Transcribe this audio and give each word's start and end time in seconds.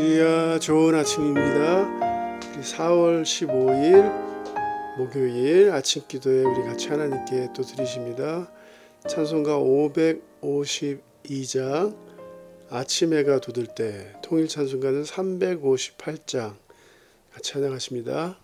할렐루야 0.00 0.58
좋은 0.60 0.94
아침입니다. 0.94 1.82
우리 2.54 2.62
4월 2.62 3.22
15일 3.22 4.96
목요일 4.96 5.72
아침 5.72 6.00
기도에 6.08 6.42
우리 6.42 6.62
같이 6.62 6.88
하나님께 6.88 7.48
또 7.54 7.62
드리십니다. 7.62 8.50
찬송가 9.06 9.58
552장 9.58 11.94
아침 12.70 13.12
해가 13.12 13.40
돋을 13.40 13.66
때 13.74 14.14
통일 14.22 14.48
찬송가는 14.48 15.02
358장 15.02 16.54
같이 17.34 17.52
찬양하십니다. 17.52 18.38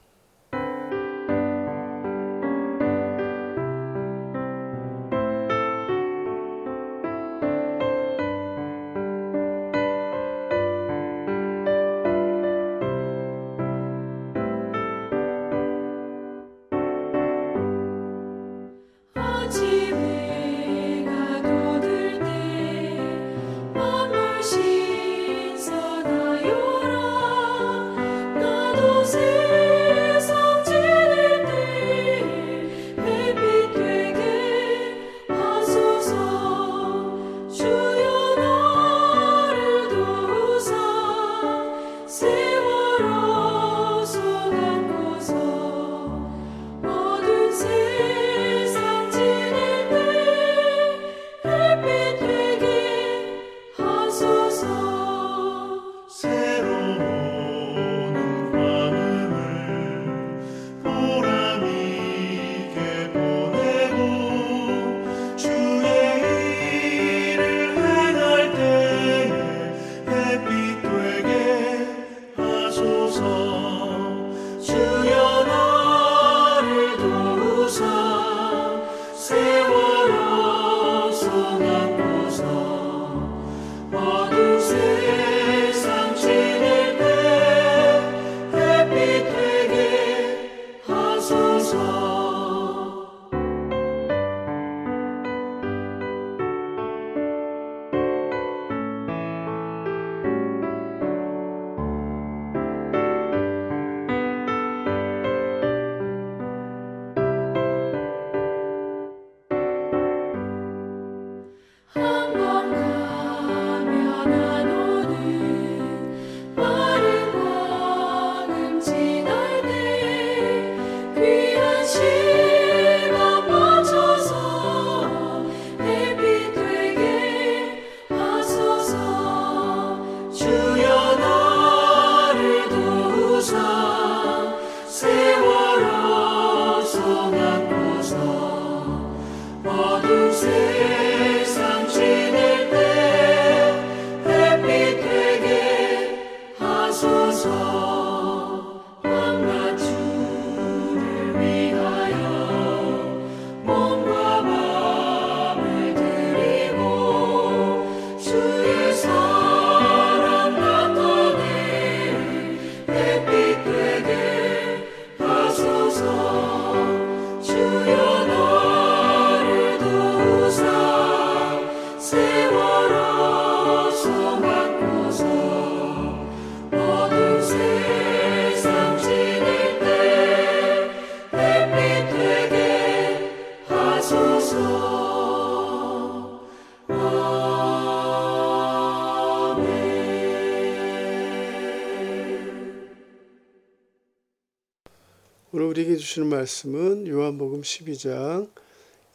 오늘 195.57 195.69
우리에게 195.69 195.97
주시는 195.97 196.29
말씀은 196.29 197.07
요한복음 197.07 197.63
12장 197.63 198.51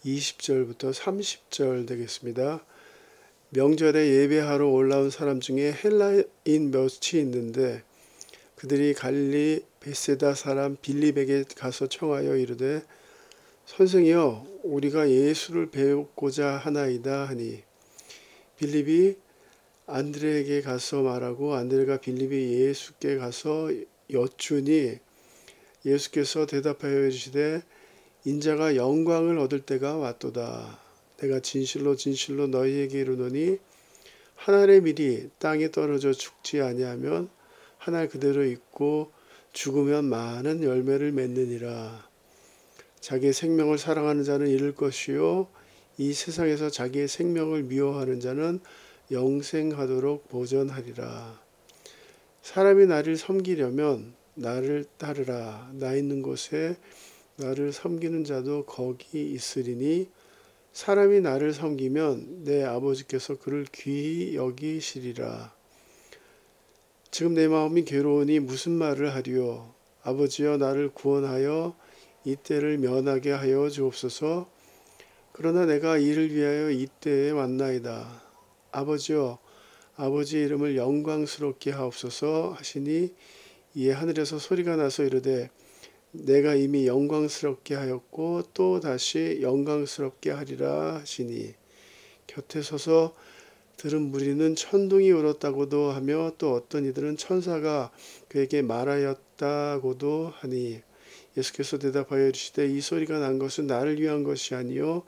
20절부터 0.03 0.91
30절 0.91 1.87
되겠습니다. 1.87 2.65
명절에 3.51 4.09
예배하러 4.09 4.67
올라온 4.67 5.11
사람 5.11 5.39
중에 5.39 5.71
헬라인 5.71 6.71
몇이 6.71 7.21
있는데 7.21 7.83
그들이 8.55 8.95
갈리 8.95 9.63
베세다 9.81 10.33
사람 10.33 10.77
빌립에게 10.81 11.43
가서 11.55 11.85
청하여 11.85 12.35
이르되 12.35 12.81
선생이여 13.67 14.47
우리가 14.63 15.11
예수를 15.11 15.69
배우고자 15.69 16.57
하나이다 16.57 17.25
하니 17.25 17.61
빌립이 18.57 19.15
안드레에게 19.85 20.61
가서 20.61 21.03
말하고 21.03 21.53
안드레가 21.53 21.97
빌립이 21.97 22.63
예수께 22.63 23.17
가서 23.17 23.69
여쭈니 24.11 25.10
예수께서 25.85 26.45
대답하여 26.45 26.99
이르시되 26.99 27.63
인자가 28.25 28.75
영광을 28.75 29.37
얻을 29.39 29.61
때가 29.61 29.97
왔도다. 29.97 30.79
내가 31.17 31.39
진실로 31.39 31.95
진실로 31.95 32.47
너희에게 32.47 32.99
이르노니 32.99 33.57
한 34.35 34.55
알의 34.55 34.81
밀이 34.81 35.29
땅에 35.39 35.71
떨어져 35.71 36.13
죽지 36.13 36.61
아니하면 36.61 37.29
한 37.77 37.95
알 37.95 38.07
그대로 38.07 38.45
있고 38.45 39.11
죽으면 39.53 40.05
많은 40.05 40.63
열매를 40.63 41.11
맺느니라. 41.11 42.07
자기의 42.99 43.33
생명을 43.33 43.79
사랑하는 43.79 44.23
자는 44.23 44.47
잃을 44.47 44.75
것이요 44.75 45.47
이 45.97 46.13
세상에서 46.13 46.69
자기의 46.69 47.07
생명을 47.07 47.63
미워하는 47.63 48.19
자는 48.19 48.59
영생하도록 49.11 50.29
보전하리라. 50.29 51.41
사람이 52.43 52.85
나를 52.85 53.17
섬기려면 53.17 54.13
나를 54.35 54.85
따르라. 54.97 55.69
나 55.73 55.95
있는 55.95 56.21
곳에 56.21 56.77
나를 57.37 57.73
섬기는 57.73 58.23
자도 58.23 58.65
거기 58.65 59.31
있으리니 59.31 60.09
사람이 60.73 61.21
나를 61.21 61.53
섬기면 61.53 62.43
내 62.45 62.63
아버지께서 62.63 63.37
그를 63.37 63.65
귀히 63.71 64.35
여기시리라. 64.35 65.53
지금 67.11 67.33
내 67.33 67.47
마음이 67.47 67.83
괴로우니 67.83 68.39
무슨 68.39 68.71
말을 68.71 69.13
하리요? 69.13 69.73
아버지여 70.03 70.57
나를 70.57 70.89
구원하여 70.89 71.75
이때를 72.23 72.77
면하게 72.77 73.31
하여 73.31 73.69
주옵소서. 73.69 74.49
그러나 75.33 75.65
내가 75.65 75.97
이를 75.97 76.33
위하여 76.33 76.71
이때에 76.71 77.31
왔나이다. 77.31 78.21
아버지여 78.71 79.39
아버지 79.97 80.39
이름을 80.39 80.77
영광스럽게 80.77 81.71
하옵소서 81.71 82.55
하시니 82.57 83.13
이에 83.75 83.91
하늘에서 83.91 84.37
소리가 84.37 84.75
나서 84.75 85.03
이르되 85.03 85.49
내가 86.11 86.55
이미 86.55 86.87
영광스럽게 86.87 87.75
하였고 87.75 88.43
또 88.53 88.79
다시 88.81 89.39
영광스럽게 89.41 90.31
하리라 90.31 90.95
하시니 90.95 91.53
곁에 92.27 92.61
서서 92.61 93.15
들은 93.77 94.01
무리는 94.01 94.55
천둥이 94.55 95.09
울었다고도 95.11 95.91
하며 95.91 96.33
또 96.37 96.53
어떤 96.53 96.85
이들은 96.85 97.17
천사가 97.17 97.91
그에게 98.27 98.61
말하였다고도 98.61 100.33
하니 100.35 100.81
예수께서 101.37 101.79
대답하여 101.79 102.27
이르시되 102.27 102.67
이 102.67 102.81
소리가 102.81 103.19
난 103.19 103.39
것은 103.39 103.67
나를 103.67 103.99
위한 103.99 104.23
것이 104.23 104.53
아니요 104.53 105.03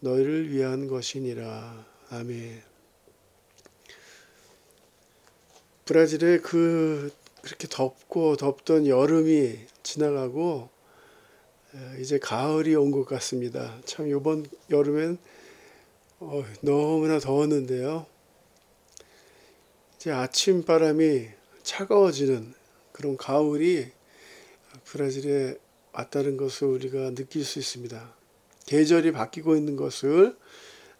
너희를 0.00 0.50
위한 0.52 0.86
것이니라 0.86 1.84
아멘. 2.10 2.62
브라질의 5.84 6.40
그 6.40 7.10
그렇게 7.44 7.68
덥고 7.68 8.36
덥던 8.36 8.86
여름이 8.86 9.58
지나가고 9.82 10.70
에, 11.74 12.00
이제 12.00 12.18
가을이 12.18 12.74
온 12.74 12.90
것 12.90 13.04
같습니다. 13.04 13.78
참 13.84 14.08
이번 14.08 14.46
여름엔 14.70 15.18
어, 16.20 16.42
너무나 16.62 17.18
더웠는데요. 17.18 18.06
이제 19.96 20.10
아침 20.10 20.64
바람이 20.64 21.28
차가워지는 21.62 22.54
그런 22.92 23.16
가을이 23.18 23.90
브라질에 24.84 25.58
왔다는 25.92 26.38
것을 26.38 26.68
우리가 26.68 27.10
느낄 27.14 27.44
수 27.44 27.58
있습니다. 27.58 28.14
계절이 28.66 29.12
바뀌고 29.12 29.54
있는 29.56 29.76
것을 29.76 30.34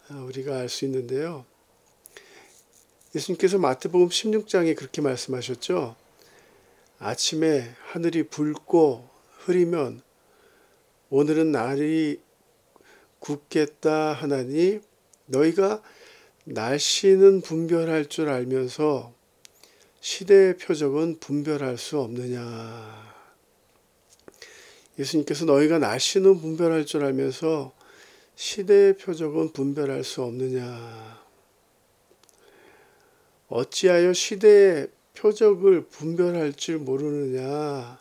아, 0.09 0.17
우리가 0.19 0.57
알 0.59 0.69
수 0.69 0.85
있는데요. 0.85 1.43
예수님께서 3.15 3.57
마태복음 3.57 4.09
16장에 4.09 4.75
그렇게 4.75 5.01
말씀하셨죠. 5.01 5.95
아침에 7.05 7.71
하늘이 7.91 8.23
붉고 8.23 9.07
흐리면 9.41 10.01
오늘은 11.11 11.51
날이 11.51 12.19
굳겠다 13.19 14.13
하나니 14.13 14.79
너희가 15.27 15.83
날씨는 16.45 17.41
분별할 17.41 18.07
줄 18.07 18.29
알면서 18.29 19.13
시대의 20.01 20.57
표적은 20.57 21.19
분별할 21.19 21.77
수 21.77 21.99
없느냐. 21.99 23.13
예수님께서 24.97 25.45
너희가 25.45 25.77
날씨는 25.77 26.41
분별할 26.41 26.87
줄 26.87 27.03
알면서 27.03 27.71
시대의 28.33 28.97
표적은 28.97 29.53
분별할 29.53 30.03
수 30.03 30.23
없느냐. 30.23 31.23
어찌하여 33.47 34.11
시대의 34.11 34.87
표적을 35.15 35.85
분별할 35.87 36.53
줄 36.53 36.77
모르느냐. 36.77 37.99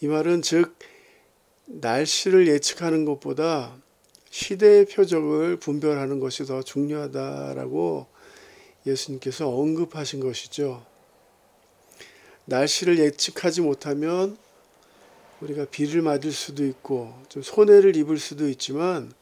이 0.00 0.06
말은 0.06 0.42
즉, 0.42 0.76
날씨를 1.66 2.48
예측하는 2.48 3.04
것보다 3.04 3.76
시대의 4.30 4.86
표적을 4.86 5.56
분별하는 5.56 6.18
것이 6.18 6.44
더 6.44 6.62
중요하다라고 6.62 8.06
예수님께서 8.86 9.48
언급하신 9.48 10.20
것이죠. 10.20 10.84
날씨를 12.46 12.98
예측하지 12.98 13.60
못하면 13.60 14.36
우리가 15.40 15.66
비를 15.66 16.02
맞을 16.02 16.32
수도 16.32 16.64
있고 16.64 17.14
좀 17.28 17.42
손해를 17.42 17.96
입을 17.96 18.18
수도 18.18 18.48
있지만 18.48 19.12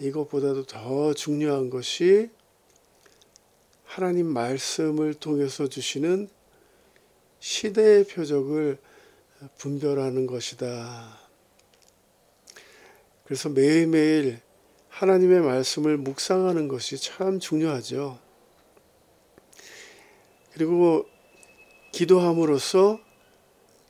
이것보다도 0.00 0.64
더 0.66 1.14
중요한 1.14 1.70
것이 1.70 2.30
하나님 3.92 4.26
말씀을 4.26 5.12
통해서 5.12 5.66
주시는 5.66 6.30
시대의 7.40 8.04
표적을 8.04 8.78
분별하는 9.58 10.26
것이다. 10.26 11.18
그래서 13.24 13.50
매일매일 13.50 14.40
하나님의 14.88 15.42
말씀을 15.42 15.98
묵상하는 15.98 16.68
것이 16.68 16.96
참 16.96 17.38
중요하죠. 17.38 18.18
그리고 20.54 21.04
기도함으로써 21.92 22.98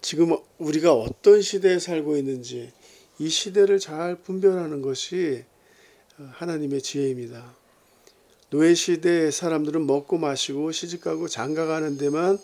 지금 0.00 0.36
우리가 0.58 0.94
어떤 0.94 1.40
시대에 1.42 1.78
살고 1.78 2.16
있는지 2.16 2.72
이 3.20 3.28
시대를 3.28 3.78
잘 3.78 4.16
분별하는 4.16 4.82
것이 4.82 5.44
하나님의 6.16 6.82
지혜입니다. 6.82 7.61
노예 8.52 8.74
시대의 8.74 9.32
사람들은 9.32 9.86
먹고 9.86 10.18
마시고 10.18 10.72
시집가고 10.72 11.26
장가가는 11.26 11.96
데만 11.96 12.38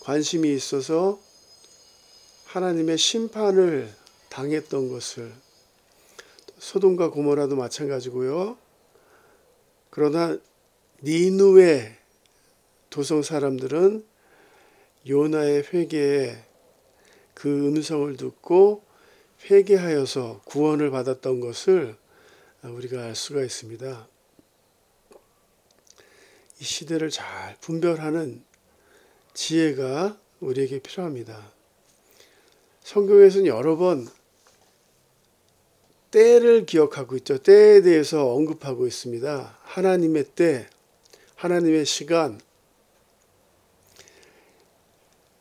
관심이 0.00 0.50
있어서 0.54 1.20
하나님의 2.46 2.96
심판을 2.96 3.92
당했던 4.30 4.88
것을 4.88 5.30
소돔과 6.56 7.10
고모라도 7.10 7.56
마찬가지고요. 7.56 8.56
그러나 9.90 10.38
니누의 11.02 11.98
도성 12.88 13.22
사람들은 13.22 14.06
요나의 15.06 15.64
회개에 15.70 16.46
그 17.34 17.68
음성을 17.68 18.16
듣고 18.16 18.84
회개하여서 19.50 20.40
구원을 20.46 20.90
받았던 20.90 21.40
것을 21.40 21.94
우리가 22.62 23.02
알 23.02 23.14
수가 23.14 23.42
있습니다. 23.42 24.11
이 26.62 26.64
시대를 26.64 27.10
잘 27.10 27.56
분별하는 27.60 28.40
지혜가 29.34 30.16
우리에게 30.38 30.78
필요합니다. 30.78 31.50
성경에서는 32.84 33.46
여러 33.46 33.76
번 33.76 34.06
때를 36.12 36.64
기억하고 36.64 37.16
있죠. 37.16 37.38
때에 37.38 37.82
대해서 37.82 38.32
언급하고 38.32 38.86
있습니다. 38.86 39.58
하나님의 39.60 40.24
때, 40.36 40.68
하나님의 41.34 41.84
시간. 41.84 42.40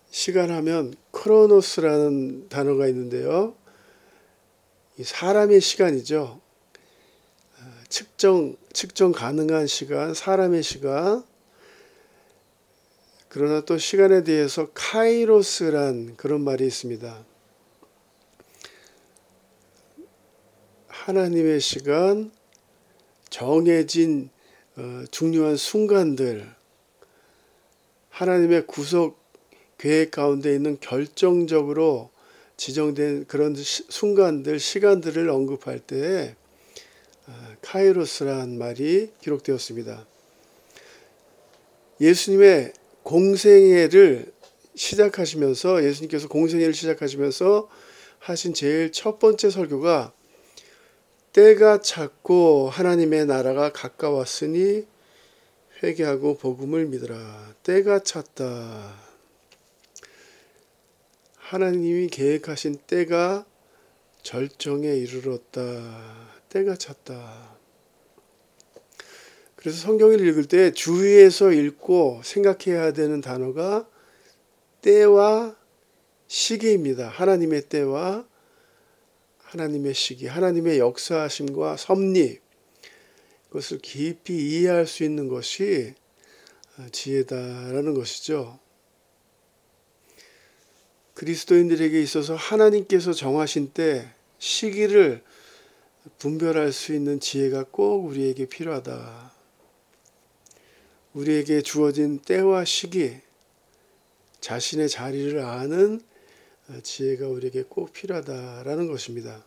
시간 0.09 0.49
하면 0.49 0.95
크로노스라는 1.11 2.49
단어가 2.49 2.87
있는데요. 2.87 3.55
이 4.97 5.03
사람의 5.03 5.61
시간이죠. 5.61 6.41
측정, 7.89 8.57
측정 8.73 9.11
가능한 9.11 9.67
시간, 9.67 10.13
사람의 10.13 10.63
시간. 10.63 11.23
그러나 13.29 13.61
또 13.61 13.77
시간에 13.77 14.23
대해서 14.23 14.67
카이로스란 14.73 16.15
그런 16.17 16.43
말이 16.43 16.65
있습니다. 16.65 17.25
하나님의 20.87 21.59
시간, 21.61 22.31
정해진 23.29 24.29
어, 24.75 25.03
중요한 25.11 25.55
순간들, 25.55 26.53
하나님의 28.09 28.67
구속 28.67 29.19
계획 29.77 30.11
가운데 30.11 30.53
있는 30.53 30.77
결정적으로 30.79 32.11
지정된 32.57 33.25
그런 33.25 33.55
순간들, 33.55 34.59
시간들을 34.59 35.29
언급할 35.29 35.79
때 35.79 36.35
어, 36.35 36.40
카이로스란 37.61 38.57
말이 38.57 39.11
기록되었습니다. 39.21 40.05
예수님의 41.99 42.73
공생애를 43.03 44.31
시작하시면서 44.75 45.83
예수님께서 45.83 46.27
공생애를 46.27 46.73
시작하시면서 46.73 47.69
하신 48.19 48.53
제일 48.53 48.91
첫 48.91 49.19
번째 49.19 49.49
설교가 49.49 50.13
때가 51.33 51.81
찼고 51.81 52.69
하나님의 52.69 53.25
나라가 53.25 53.71
가까웠으니 53.71 54.85
회개하고 55.81 56.37
복음을 56.37 56.85
믿으라. 56.85 57.55
때가 57.63 57.99
찼다. 57.99 58.93
하나님이 61.37 62.07
계획하신 62.07 62.75
때가 62.85 63.45
절정에 64.21 64.87
이르렀다. 64.87 65.61
때가 66.49 66.75
찼다. 66.75 67.50
그래서 69.61 69.77
성경을 69.77 70.27
읽을 70.27 70.45
때 70.45 70.71
주위에서 70.71 71.51
읽고 71.51 72.21
생각해야 72.23 72.93
되는 72.93 73.21
단어가 73.21 73.87
때와 74.81 75.55
시기입니다. 76.25 77.09
하나님의 77.09 77.69
때와 77.69 78.25
하나님의 79.37 79.93
시기, 79.93 80.25
하나님의 80.25 80.79
역사하심과 80.79 81.77
섭리, 81.77 82.39
그것을 83.49 83.77
깊이 83.79 84.33
이해할 84.33 84.87
수 84.87 85.03
있는 85.03 85.27
것이 85.27 85.93
지혜다라는 86.91 87.93
것이죠. 87.93 88.57
그리스도인들에게 91.13 92.01
있어서 92.01 92.33
하나님께서 92.33 93.13
정하신 93.13 93.73
때 93.73 94.11
시기를 94.39 95.21
분별할 96.17 96.71
수 96.71 96.95
있는 96.95 97.19
지혜가 97.19 97.65
꼭 97.69 98.05
우리에게 98.05 98.47
필요하다. 98.47 99.40
우리에게 101.13 101.61
주어진 101.61 102.19
때와 102.19 102.63
시기, 102.63 103.15
자신의 104.39 104.89
자리를 104.89 105.39
아는 105.43 106.01
지혜가 106.83 107.27
우리에게 107.27 107.63
꼭 107.67 107.91
필요하다라는 107.91 108.87
것입니다. 108.87 109.43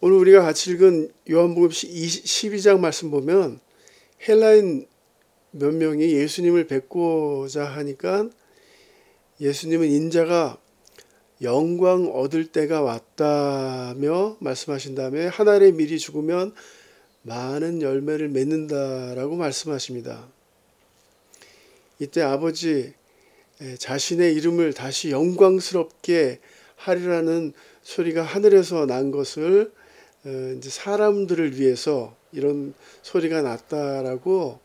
오늘 0.00 0.16
우리가 0.18 0.42
같이 0.42 0.70
읽은 0.72 1.12
요한복음 1.30 1.70
12장 1.70 2.78
말씀 2.78 3.10
보면 3.10 3.60
헬라인 4.28 4.86
몇 5.50 5.74
명이 5.74 6.12
예수님을 6.12 6.66
뵙고자 6.66 7.64
하니까 7.64 8.28
예수님은 9.40 9.88
인자가 9.88 10.58
영광 11.42 12.06
얻을 12.14 12.52
때가 12.52 12.82
왔다며 12.82 14.36
말씀하신 14.40 14.94
다음에 14.94 15.26
한 15.26 15.48
알의 15.48 15.72
밀이 15.72 15.98
죽으면 15.98 16.54
많은 17.22 17.82
열매를 17.82 18.28
맺는다라고 18.28 19.36
말씀하십니다. 19.36 20.26
이때 21.98 22.22
아버지 22.22 22.94
자신의 23.78 24.34
이름을 24.34 24.72
다시 24.72 25.10
영광스럽게 25.10 26.40
하리라는 26.76 27.52
소리가 27.82 28.22
하늘에서 28.22 28.86
난 28.86 29.10
것을 29.10 29.70
이제 30.56 30.70
사람들을 30.70 31.58
위해서 31.58 32.16
이런 32.32 32.74
소리가 33.02 33.42
났다라고 33.42 34.60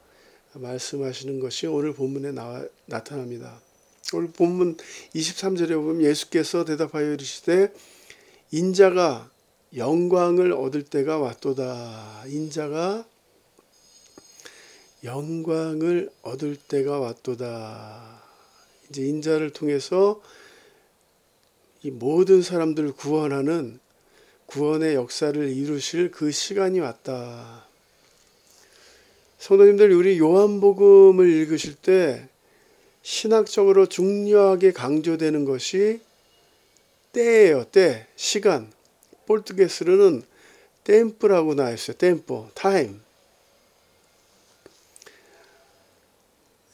말씀하시는 0.53 1.39
것이 1.41 1.67
오늘 1.67 1.93
본문에 1.93 2.31
나와, 2.31 2.63
나타납니다. 2.85 3.59
오늘 4.13 4.29
본문 4.31 4.77
23절에 5.13 5.73
보면 5.73 6.01
예수께서 6.03 6.63
대답하여 6.63 7.13
이르시되 7.13 7.73
인자가 8.51 9.29
영광을 9.75 10.53
얻을 10.53 10.83
때가 10.83 11.17
왔도다. 11.17 12.23
인자가 12.27 13.05
영광을 15.03 16.09
얻을 16.21 16.55
때가 16.55 16.99
왔도다. 16.99 18.23
이제 18.89 19.03
인자를 19.05 19.51
통해서 19.51 20.21
이 21.83 21.91
모든 21.91 22.41
사람들을 22.41 22.93
구원하는 22.93 23.79
구원의 24.45 24.95
역사를 24.95 25.49
이루실 25.49 26.11
그 26.11 26.31
시간이 26.31 26.79
왔다. 26.79 27.65
성도님들, 29.39 29.91
우리 29.91 30.17
요한복음을 30.17 31.29
읽으실 31.29 31.75
때 31.75 32.29
신학적으로 33.01 33.87
중요하게 33.87 34.71
강조되는 34.71 35.45
것이 35.45 35.99
때예요. 37.11 37.65
때, 37.65 38.07
시간. 38.15 38.71
포르투게스로는 39.25 40.23
템프라고 40.83 41.55
나와 41.55 41.71
있어요. 41.71 41.97
템포, 41.97 42.49
타임. 42.53 43.01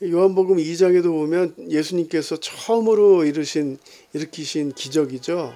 요한복음 0.03 0.58
2장에도 0.58 1.03
보면 1.03 1.53
예수님께서 1.70 2.38
처음으로 2.38 3.24
이르신 3.24 3.77
일으키신 4.13 4.74
기적이죠. 4.74 5.53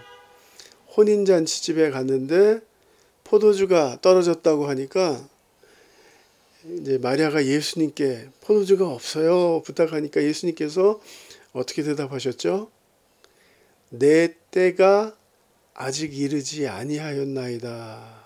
혼인 0.95 1.25
잔치 1.25 1.63
집에 1.63 1.89
갔는데 1.89 2.61
포도주가 3.23 3.97
떨어졌다고 4.01 4.67
하니까 4.67 5.27
이제 6.79 6.97
마리아가 6.99 7.45
예수님께 7.45 8.29
포도주가 8.41 8.87
없어요 8.87 9.61
부탁하니까 9.63 10.23
예수님께서 10.23 11.01
어떻게 11.51 11.83
대답하셨죠? 11.83 12.69
내 13.89 14.35
때가 14.51 15.15
아직 15.75 16.17
이르지 16.17 16.67
아니하였나이다. 16.67 18.25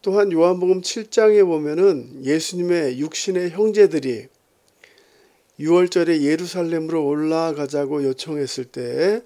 또한 0.00 0.32
요한복음 0.32 0.80
7장에 0.80 1.44
보면은 1.44 2.24
예수님의 2.24 2.98
육신의 3.00 3.50
형제들이 3.50 4.28
6월절에 5.60 6.22
예루살렘으로 6.22 7.06
올라가자고 7.06 8.04
요청했을 8.04 8.64
때 8.64 9.22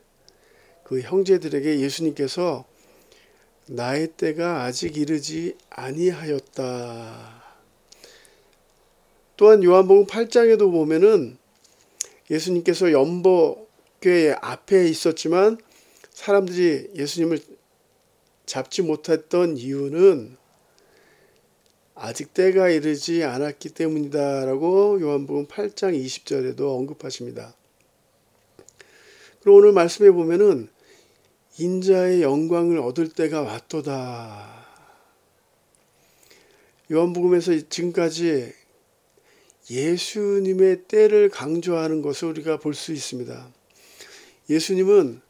그 0.88 1.02
형제들에게 1.02 1.80
예수님께서 1.80 2.64
나의 3.66 4.08
때가 4.16 4.62
아직 4.62 4.96
이르지 4.96 5.54
아니하였다. 5.68 7.44
또한 9.36 9.62
요한복음 9.62 10.06
8장에도 10.06 10.70
보면은 10.72 11.36
예수님께서 12.30 12.90
연보 12.90 13.67
교회 14.00 14.32
앞에 14.32 14.88
있었지만 14.88 15.58
사람들이 16.10 16.90
예수님을 16.94 17.40
잡지 18.46 18.82
못했던 18.82 19.56
이유는 19.56 20.36
아직 21.94 22.32
때가 22.32 22.68
이르지 22.68 23.24
않았기 23.24 23.70
때문이다라고 23.70 25.00
요한복음 25.00 25.46
8장 25.46 26.00
20절에도 26.00 26.76
언급하십니다. 26.76 27.54
그리고 29.40 29.58
오늘 29.58 29.72
말씀해 29.72 30.12
보면은 30.12 30.68
인자의 31.58 32.22
영광을 32.22 32.78
얻을 32.78 33.08
때가 33.08 33.42
왔도다. 33.42 34.66
요한복음에서 36.90 37.68
지금까지 37.68 38.52
예수님의 39.68 40.84
때를 40.84 41.28
강조하는 41.28 42.00
것을 42.00 42.28
우리가 42.28 42.58
볼 42.58 42.74
수 42.74 42.92
있습니다. 42.92 43.57
예수님은 44.48 45.20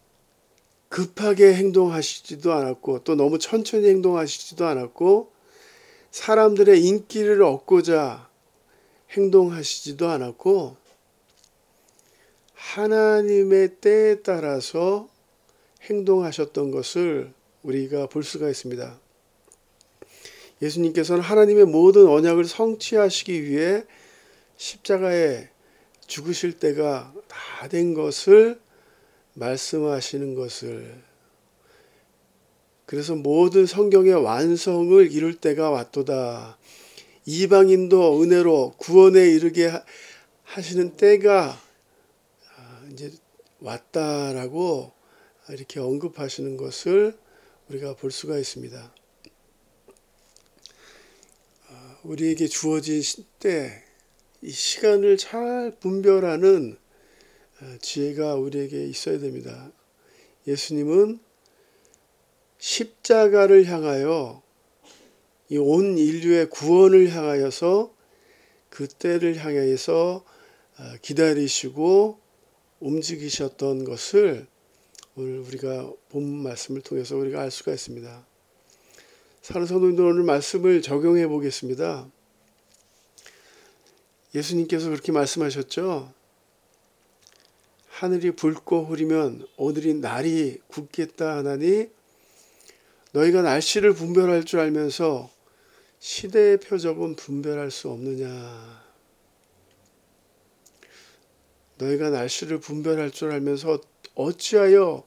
급하게 0.89 1.55
행동하시지도 1.55 2.53
않았고 2.53 3.05
또 3.05 3.15
너무 3.15 3.39
천천히 3.39 3.89
행동하시지도 3.89 4.67
않았고 4.67 5.33
사람들의 6.11 6.83
인기를 6.83 7.43
얻고자 7.43 8.29
행동하시지도 9.11 10.09
않았고 10.09 10.77
하나님의 12.55 13.77
때에 13.81 14.23
따라서 14.23 15.09
행동하셨던 15.83 16.71
것을 16.71 17.33
우리가 17.63 18.07
볼 18.07 18.25
수가 18.25 18.49
있습니다. 18.49 18.99
예수님께서는 20.61 21.23
하나님의 21.23 21.67
모든 21.67 22.07
언약을 22.09 22.45
성취하시기 22.45 23.45
위해 23.45 23.85
십자가에 24.57 25.49
죽으실 26.07 26.59
때가 26.59 27.13
다 27.29 27.69
된 27.69 27.95
것을 27.95 28.61
말씀하시는 29.39 30.35
것을 30.35 31.03
그래서 32.87 33.15
모든 33.15 33.67
성경의 33.67 34.15
완성을 34.15 35.13
이룰 35.13 35.35
때가 35.35 35.71
왔도다. 35.71 36.59
이방인도 37.27 38.23
은혜로 38.23 38.75
구원에 38.79 39.29
이르게 39.29 39.71
하시는 40.45 40.97
때가 40.97 41.61
이제 42.91 43.13
왔다라고 43.61 44.93
이렇게 45.51 45.81
언급하시는 45.81 46.57
것을 46.57 47.19
우리가 47.69 47.95
볼 47.97 48.11
수가 48.11 48.39
있습니다. 48.39 48.95
우리에게 52.05 52.47
주어진 52.47 53.03
때, 53.39 53.83
이 54.41 54.51
시간을 54.51 55.19
잘 55.19 55.77
분별하는 55.79 56.79
지혜가 57.81 58.35
우리에게 58.37 58.87
있어야 58.87 59.19
됩니다. 59.19 59.71
예수님은 60.47 61.21
십자가를 62.59 63.67
향하여 63.67 64.43
이 65.51 65.57
온 65.57 65.97
인류의 65.97 66.51
구원을 66.51 67.11
향하여서 67.11 67.95
그 68.69 68.87
때를 68.87 69.37
향해서 69.37 70.25
기다리시고 71.01 72.19
움직이셨던 72.81 73.85
것을 73.85 74.47
오늘 75.17 75.39
우리가 75.39 75.91
본 76.11 76.25
말씀을 76.43 76.83
통해서 76.83 77.17
우리가 77.17 77.41
알 77.41 77.51
수가 77.51 77.73
있습니다. 77.73 78.27
사는 79.43 79.67
성도님들 79.67 80.05
오늘 80.05 80.23
말씀을 80.23 80.83
적용해 80.83 81.27
보겠습니다. 81.29 82.09
예수님께서 84.35 84.91
그렇게 84.91 85.11
말씀하셨죠. 85.11 86.13
하늘이 87.99 88.31
붉고 88.31 88.85
흐리면 88.85 89.45
오늘이 89.57 89.95
날이 89.95 90.61
굳겠다 90.69 91.39
하나니 91.39 91.89
너희가 93.11 93.43
날씨를 93.43 93.93
분별할 93.93 94.45
줄 94.45 94.61
알면서 94.61 95.29
시대의 95.99 96.61
표적은 96.61 97.17
분별할 97.17 97.73
수 97.73 97.91
없느냐. 97.91 98.85
너희가 101.79 102.11
날씨를 102.11 102.61
분별할 102.61 103.11
줄 103.11 103.33
알면서 103.33 103.81
어찌하여 104.15 105.05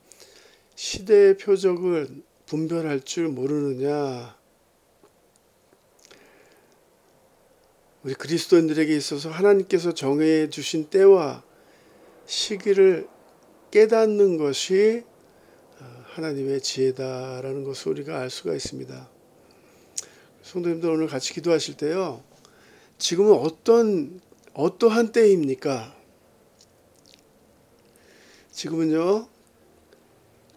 시대의 0.75 1.37
표적을 1.37 2.09
분별할 2.45 2.99
줄 3.05 3.29
모르느냐. 3.29 4.35
우리 8.03 8.13
그리스도인들에게 8.15 8.93
있어서 8.97 9.29
하나님께서 9.29 9.93
정해 9.93 10.49
주신 10.49 10.89
때와 10.89 11.49
시기를 12.31 13.09
깨닫는 13.71 14.37
것이 14.37 15.03
하나님의 16.13 16.61
지혜다라는 16.61 17.65
것을 17.65 17.91
우리가 17.91 18.19
알 18.19 18.29
수가 18.29 18.55
있습니다. 18.55 19.09
성도님들 20.41 20.89
오늘 20.89 21.07
같이 21.07 21.33
기도하실 21.33 21.75
때요. 21.75 22.23
지금은 22.97 23.33
어떤 23.33 24.21
어떠한 24.53 25.11
때입니까? 25.11 25.93
지금은요. 28.51 29.27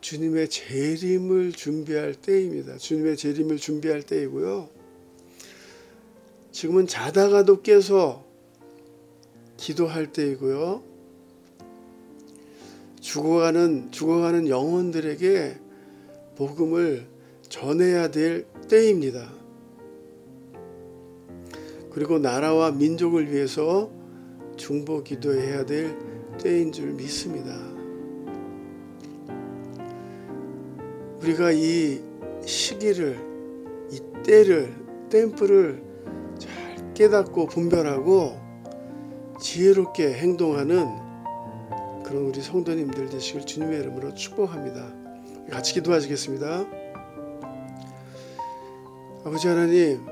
주님의 0.01 0.51
재림을 0.51 1.53
준비할 1.53 2.15
때입니다. 2.15 2.79
주님의 2.79 3.17
재림을 3.17 3.57
준비할 3.57 4.05
때이고요. 4.05 4.69
지금은 6.53 6.87
자다가도 6.87 7.63
깨서 7.63 8.25
기도할 9.57 10.13
때이고요. 10.13 10.94
죽어가는 13.15 13.93
죽어가는 13.93 14.49
영혼들에게 14.49 15.57
복음을 16.35 17.07
전해야 17.49 18.11
될 18.11 18.45
때입니다. 18.69 19.31
그리고 21.93 22.19
나라와 22.19 22.73
민족을 22.73 23.31
위해서 23.31 23.89
중보 24.57 25.05
기도해야 25.05 25.65
될 25.65 25.97
때인 26.43 26.73
줄 26.73 26.89
믿습니다. 26.95 27.57
우리가 31.23 31.53
이 31.53 32.01
시기를 32.45 33.17
이 33.93 34.01
때를 34.25 34.75
템플을 35.11 35.85
잘 36.37 36.95
깨닫고 36.95 37.47
분별하고 37.47 38.41
지혜롭게 39.39 40.15
행동하는 40.15 41.04
그런 42.05 42.27
우리 42.27 42.43
성도님들 42.43 43.09
되시길 43.09 43.47
주님의 43.47 43.81
이름으로 43.81 44.15
축복합니다. 44.15 44.93
같이 45.51 45.73
기도하시겠습니다. 45.75 46.67
아버지 49.25 49.49
하나님, 49.49 50.05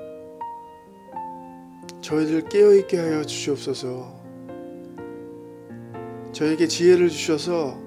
저희들 2.01 2.49
깨어있게 2.49 2.99
하여 2.99 3.23
주시옵소서. 3.23 4.21
저에게 6.33 6.67
지혜를 6.67 7.11
주셔서 7.11 7.79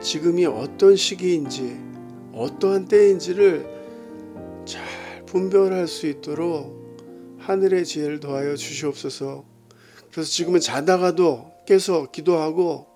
지금이 0.00 0.44
어떤 0.46 0.96
시기인지, 0.96 1.80
어떠한 2.32 2.88
때인지를 2.88 3.64
잘 4.64 5.24
분별할 5.24 5.86
수 5.86 6.08
있도록 6.08 6.76
하늘의 7.38 7.84
지혜를 7.84 8.18
더하여 8.18 8.56
주시옵소서. 8.56 9.44
그래서 10.10 10.28
지금은 10.28 10.58
자다가도 10.58 11.52
깨서 11.66 12.10
기도하고 12.10 12.95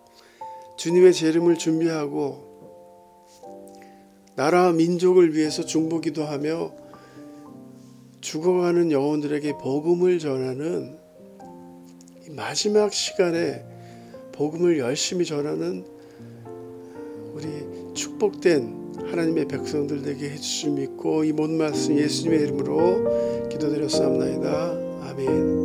주님의 0.81 1.13
재림을 1.13 1.59
준비하고 1.59 2.49
나라와 4.35 4.73
민족을 4.73 5.37
위해서 5.37 5.63
중보기도 5.63 6.25
하며 6.25 6.73
죽어가는 8.23 8.91
영혼들에게 8.91 9.59
복음을 9.59 10.19
전하는 10.19 10.97
이 12.27 12.31
마지막 12.31 12.95
시간에 12.95 13.63
복음을 14.33 14.79
열심히 14.79 15.27
전하는 15.27 15.85
우리 17.35 17.93
축복된 17.93 18.95
하나님의 19.05 19.49
백성들 19.49 20.01
되게 20.01 20.31
해주실 20.31 20.71
믿고 20.71 21.25
이 21.25 21.33
모든 21.33 21.59
말씀 21.59 21.99
예수님의 21.99 22.41
이름으로 22.41 23.49
기도드렸사옵나이다. 23.51 25.11
아멘. 25.11 25.60